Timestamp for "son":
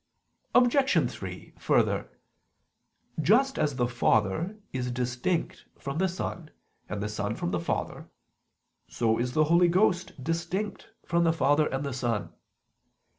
6.09-6.49, 7.07-7.35, 11.93-12.33